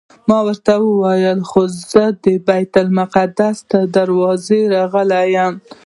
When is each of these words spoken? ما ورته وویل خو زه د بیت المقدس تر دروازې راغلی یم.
ما 0.27 0.39
ورته 0.47 0.73
وویل 0.81 1.39
خو 1.49 1.61
زه 1.91 2.03
د 2.23 2.25
بیت 2.47 2.73
المقدس 2.83 3.57
تر 3.69 3.83
دروازې 3.95 4.61
راغلی 4.75 5.23
یم. 5.35 5.53